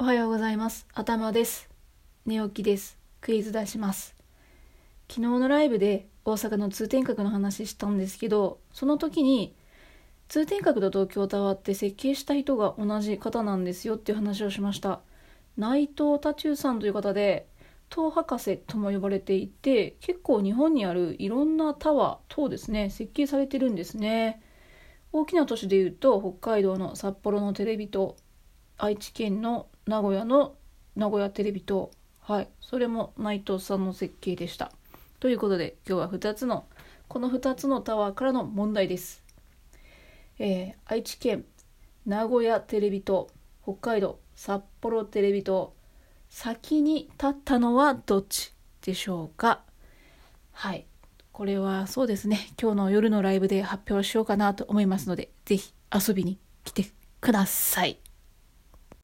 [0.00, 0.86] おはようございます。
[0.94, 1.68] 頭です。
[2.24, 2.96] 寝起きです。
[3.20, 4.16] クイズ出します。
[5.10, 9.54] 昨日のライブで大阪の通天閣の話したんですけど、その時に
[10.28, 15.00] 通天閣と東京タワーって設計した人が同じ方なんですよっていう話をしました。
[15.58, 17.46] 内藤多中さんという方で、
[17.90, 24.40] 塔博士とも呼ばれていて、結構日本にあるいろんなタワー、塔ですね、設計されてるんですね。
[25.12, 28.16] 大きな都市でいうと、北海道の札幌のテレビ塔、
[28.78, 30.54] 愛知県の名古屋の
[30.94, 31.90] 名古屋テレビ塔
[32.20, 34.70] はいそれも内藤さんの設計でした。
[35.18, 36.66] ということで今日は2つの
[37.08, 39.24] この2つのタワーからの問題です、
[40.38, 41.44] えー愛知県
[42.06, 43.30] 名古屋テレビ塔
[43.64, 45.74] 北海道札幌テレビ塔
[46.28, 49.64] 先に立ったのはどっちでしょうか。
[50.52, 50.86] はい
[51.32, 52.52] これはそうですね。
[52.62, 56.86] 今日の夜のライブで発表しようかなと思いますのでぜひ遊びに来て
[57.20, 57.98] ください。